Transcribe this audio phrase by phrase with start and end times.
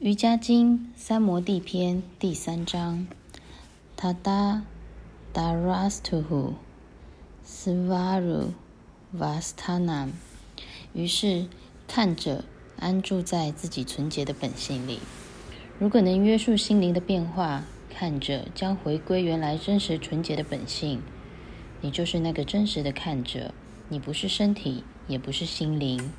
[0.00, 3.08] 瑜伽经三摩地篇第三章
[3.98, 4.62] ，Tada
[5.34, 6.52] Darastuhu
[7.44, 8.52] Svaru
[9.12, 10.10] Vastanam。
[10.92, 11.48] 于是
[11.88, 12.44] 看着
[12.78, 15.00] 安住在自己纯洁的本性里。
[15.80, 21.02] 如果能约束心灵的变化，看着将回归原来真实纯洁的本性，
[21.80, 23.52] 你就是那个真实的看着。
[23.88, 26.12] 你不是身体，也不是心灵，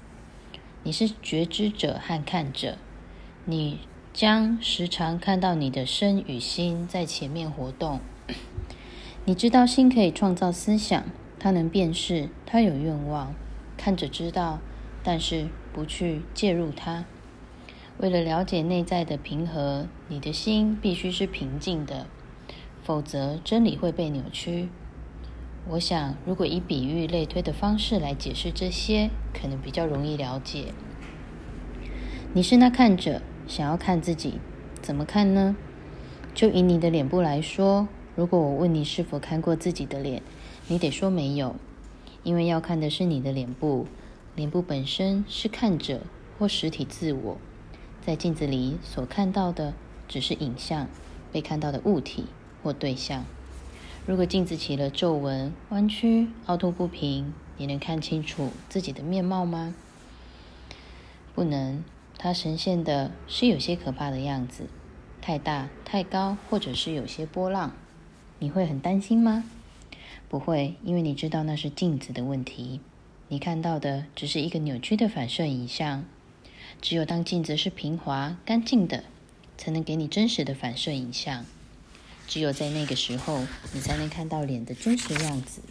[0.83, 2.77] 你是觉知者和看着。
[3.49, 3.79] 你
[4.13, 7.99] 将时常看到你的身与心在前面活动。
[9.25, 11.03] 你知道心可以创造思想，
[11.39, 13.33] 它能辨识，它有愿望。
[13.75, 14.59] 看着知道，
[15.01, 17.05] 但是不去介入它。
[17.97, 22.05] 为了了解内在的平和，你的心必须是平静的，
[22.83, 24.69] 否则真理会被扭曲。
[25.69, 30.65] 我想，如果以比喻类推的方式来解释这些，可能比较容易了解。
[32.31, 34.35] 你是那看着，想要看自己，
[34.79, 35.55] 怎么看呢？
[36.35, 40.21] 就以你的脸部来说，如果我问你是否看过自己的脸，
[40.67, 41.55] 你得说没有，
[42.21, 43.87] 因为要看的是你的脸部，
[44.35, 46.01] 脸部本身是看者
[46.37, 47.37] 或实体自我，
[48.05, 49.73] 在镜子里所看到的
[50.07, 50.87] 只是影像，
[51.31, 52.27] 被看到的物体
[52.61, 53.25] 或对象。
[54.05, 59.73] 如果镜子起了皱纹、弯曲、凹凸不平，你能看清楚自己的面貌吗？
[61.33, 61.83] 不能，
[62.21, 64.65] 它呈现的是有些可怕的样子，
[65.21, 67.71] 太大、太高，或者是有些波浪。
[68.39, 69.45] 你会很担心吗？
[70.27, 72.81] 不会，因为你知道那是镜子的问题。
[73.29, 76.03] 你看到的只是一个扭曲的反射影像。
[76.81, 79.05] 只有当镜子是平滑、干净的，
[79.57, 81.45] 才能给你真实的反射影像。
[82.27, 83.39] 只有在那个时候，
[83.73, 85.61] 你才能看到脸的真实样子。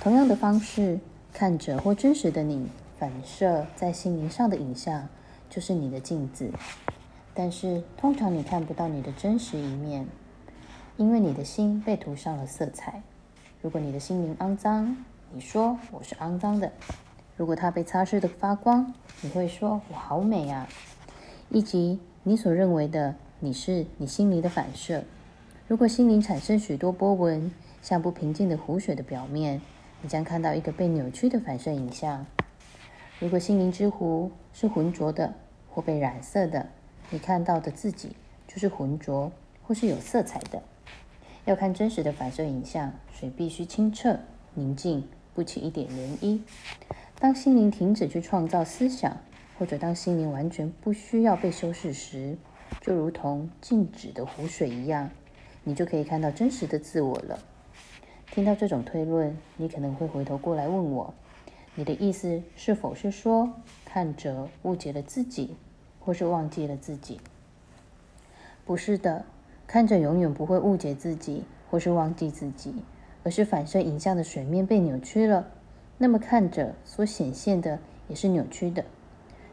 [0.00, 1.00] 同样的方式，
[1.34, 2.66] 看着或真实的你
[2.98, 5.08] 反射在心灵上的影像，
[5.48, 6.50] 就是你的镜子。
[7.34, 10.06] 但是，通常你看不到你的真实一面，
[10.96, 13.02] 因为你的心被涂上了色彩。
[13.62, 14.96] 如果你的心灵肮脏，
[15.32, 16.68] 你说我是肮脏的；
[17.36, 20.68] 如果它被擦拭的发光，你会说我好美啊。
[21.50, 23.14] 以及你所认为的。
[23.38, 25.04] 你是你心灵的反射。
[25.68, 27.52] 如果心灵产生许多波纹，
[27.82, 29.60] 像不平静的湖水的表面，
[30.00, 32.24] 你将看到一个被扭曲的反射影像。
[33.18, 35.32] 如果心灵之湖是浑浊的
[35.70, 36.68] 或被染色的，
[37.08, 38.14] 你看到的自己
[38.46, 39.32] 就是浑浊
[39.62, 40.62] 或是有色彩的。
[41.46, 44.18] 要看真实的反射影像，水必须清澈、
[44.52, 46.40] 宁静，不起一点涟漪。
[47.18, 49.16] 当心灵停止去创造思想，
[49.58, 52.36] 或者当心灵完全不需要被修饰时，
[52.82, 55.08] 就如同静止的湖水一样，
[55.64, 57.38] 你就可以看到真实的自我了。
[58.30, 61.14] 听到这种推论，你可能会回头过来问我：
[61.78, 63.52] 你的意思是否是说，
[63.84, 65.56] 看着误解了自己，
[66.00, 67.20] 或是忘记了自己？
[68.64, 69.26] 不是的，
[69.66, 72.74] 看着永远不会误解自己，或是忘记自己，
[73.22, 75.48] 而是反射影像的水面被扭曲了。
[75.98, 77.78] 那么看着所显现的
[78.08, 78.84] 也是扭曲的。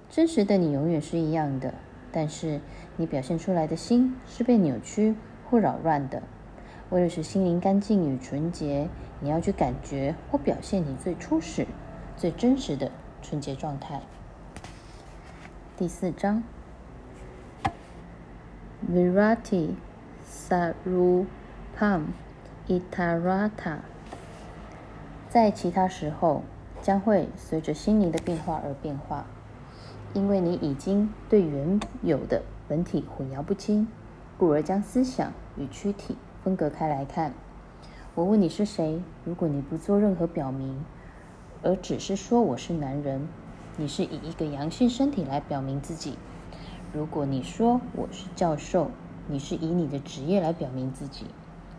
[0.09, 1.73] 真实的你永远是一样的。
[2.16, 2.62] 但是
[2.95, 5.16] 你表现出来的心是被扭曲
[5.50, 6.22] 或扰乱的。
[6.91, 8.88] 为了使心灵干净与纯洁，
[9.19, 11.66] 你要去感觉或表现你最初始、
[12.16, 12.91] 最真实的
[13.22, 14.01] 纯洁状态。
[15.75, 16.44] 第四章
[18.90, 19.72] ，Virati
[20.29, 22.03] Sarupam
[22.68, 23.79] Itarata，
[25.29, 26.44] 在其他时候
[26.81, 29.25] 将会随着心灵的变化而变化。
[30.13, 33.88] 因为你已经对原有的本体混淆不清，
[34.38, 37.34] 故而将思想与躯体分隔开来看。
[38.13, 39.01] 我问你是谁？
[39.25, 40.85] 如果你不做任何表明，
[41.63, 43.25] 而只是说我是男人，
[43.78, 46.18] 你是以一个阳性身体来表明自己。
[46.91, 48.91] 如果你说我是教授，
[49.29, 51.25] 你是以你的职业来表明自己。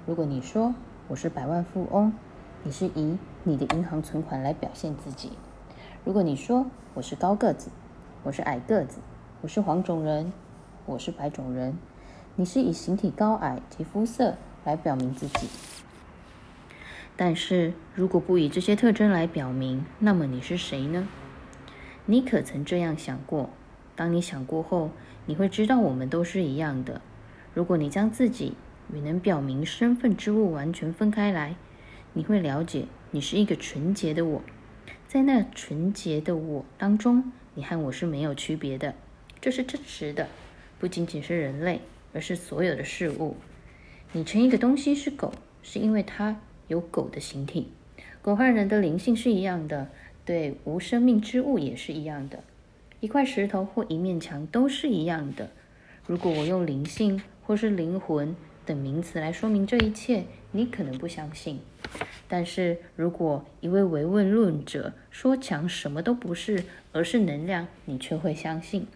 [0.06, 0.74] 如果你说
[1.06, 2.14] 我是百万富翁，
[2.62, 5.32] 你是以你的银行存款来表现自己。
[6.02, 6.64] 如果你说
[6.94, 7.68] 我是高个子，
[8.22, 9.00] 我是矮个子，
[9.42, 10.32] 我是黄种人，
[10.86, 11.76] 我是白种人。
[12.36, 14.34] 你是以形体高矮及肤色
[14.64, 15.46] 来表明自己。
[17.16, 21.08] 但是如果不以这些特征来表明，那么你是谁呢？
[22.06, 23.50] 你可曾这样想过？
[23.94, 24.90] 当你想过后，
[25.26, 27.00] 你会知道我们都是一样的。
[27.54, 28.54] 如果你将自己
[28.92, 31.54] 与能表明身份之物完全分开来，
[32.12, 34.42] 你会了解你是一个纯洁的我，
[35.06, 37.32] 在那纯洁的我当中。
[37.54, 38.96] 你和我是没有区别的，
[39.40, 40.26] 这是真实的，
[40.80, 41.80] 不仅仅是人类，
[42.12, 43.36] 而是所有的事物。
[44.10, 45.32] 你称一个东西是狗，
[45.62, 47.68] 是因为它有狗的形体。
[48.22, 49.88] 狗和人的灵性是一样的，
[50.24, 52.42] 对无生命之物也是一样的。
[53.00, 55.50] 一块石头或一面墙都是一样的。
[56.06, 58.34] 如果我用灵性或是灵魂
[58.64, 61.60] 等名词来说明这一切，你可能不相信。
[62.26, 68.86] 但是如果一位唯物论者说墙什么都不是，而是能量，你却会相信。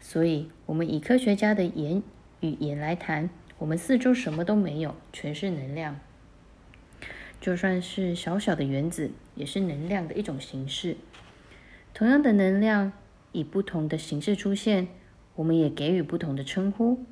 [0.00, 2.02] 所以，我们以科学家的言
[2.40, 5.98] 语言来谈，我们四周什么都没有，全是能量。
[7.40, 10.96] 就算是小小的原子，也是能量的一种形式。
[11.94, 12.92] 同样的能量
[13.32, 14.88] 以不同的形式出现，
[15.36, 17.04] 我们也给予不同的称呼。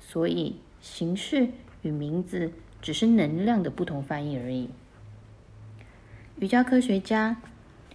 [0.00, 1.48] 所以，形式
[1.82, 4.68] 与名字只是能量的不同翻译而已。
[6.40, 7.40] 瑜伽科学家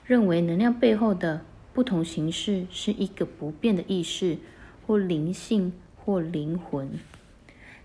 [0.06, 4.38] 认为，能量背后的不同形式是一个不变的意识，
[4.86, 6.92] 或灵性，或灵魂。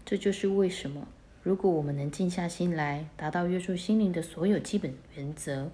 [0.04, 1.06] 这就是为什么。
[1.48, 5.70] 如果我们能静下心来，达到约束心灵的所有基本原则，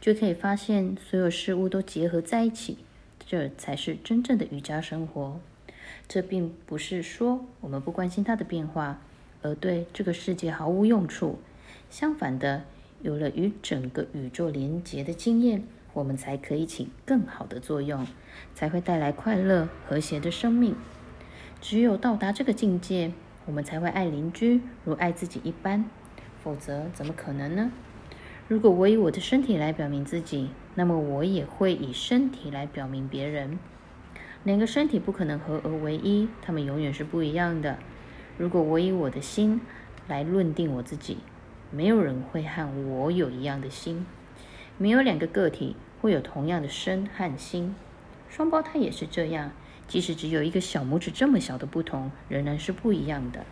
[0.00, 2.78] 就可以发现所有事物都结合在一起，
[3.26, 5.38] 这才是真正的瑜伽生活。
[6.08, 9.02] 这并不是说我们不关心它的变化，
[9.42, 11.38] 而对这个世界毫无用处。
[11.90, 12.64] 相反的，
[13.02, 15.62] 有了与整个宇宙连结的经验，
[15.92, 18.06] 我们才可以起更好的作用，
[18.54, 20.74] 才会带来快乐和谐的生命。
[21.60, 23.12] 只有到达这个境界。
[23.46, 25.84] 我们才会爱邻居如爱自己一般，
[26.42, 27.72] 否则怎么可能呢？
[28.48, 33.58] 如果我以我的身体来表明自己，那么我也会以身体来表明别人。
[34.44, 37.78] 两个身体不可能合而为一，它们永远是不一样的。
[38.36, 39.60] 如果我以我的心
[40.08, 41.18] 来论定我自己，
[41.70, 44.04] 没有人会和我有一样的心。
[44.78, 47.74] 没有两个个体会有同样的身和心，
[48.28, 49.52] 双胞胎也是这样。
[49.88, 53.44] 即使只有一个小拇指这么小的不同，仍然是不一样的。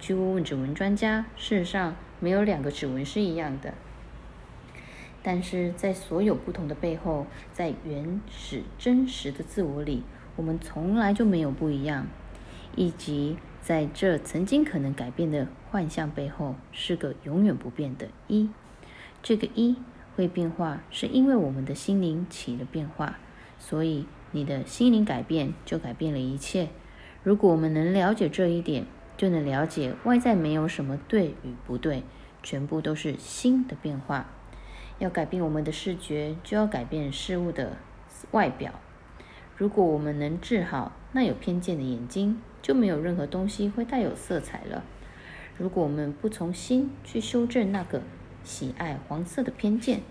[0.00, 3.72] 去问问指纹专家，事实上没有两个指纹是一样的。
[5.22, 10.02] 但是在所有不同的背后，在原始真实的自我里，
[10.34, 12.06] 我们从来就没有不一样。
[12.74, 18.50] 以及在这曾经可能改变的幻象背后，是个永远不变的“一”。
[19.22, 19.76] 这个“一”
[20.16, 23.18] 会变化，是因为我们的心灵起了变化，
[23.58, 24.06] 所以。
[24.36, 26.68] 你的心灵改变，就改变了一切。
[27.22, 28.84] 如果我们能了解这一点，
[29.16, 32.02] 就能了解外在没有什么对与不对，
[32.42, 34.26] 全部都是心的变化。
[34.98, 37.78] 要改变我们的视觉，就要改变事物的
[38.32, 38.74] 外表。
[39.56, 44.84] 如果我们能治好那有偏见的眼睛，就没有任何东西会带有色彩了。
[45.56, 48.02] 如果我们不从心去修正那个
[48.44, 50.02] 喜爱黄色的偏见，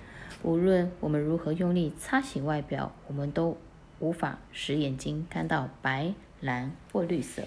[0.42, 3.56] 无论我们如何用力擦洗外表，我们都。
[4.00, 7.44] 无法使眼睛看到白、蓝或绿色，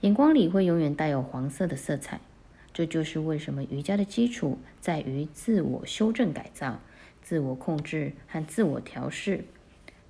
[0.00, 2.20] 眼光里会永远带有黄色的色彩。
[2.72, 6.80] 这就是为什么瑜伽的基础在于自我修正、改造、
[7.22, 9.44] 自我控制和自我调试。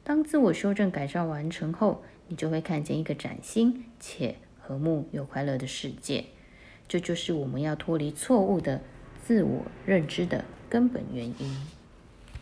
[0.02, 6.25] 当自我修正、改造完成后，你就会看见一个崭新且和睦又快乐的世界。
[6.88, 8.81] 这就是我们要脱离错误的
[9.22, 11.74] 自我认知的根本原因。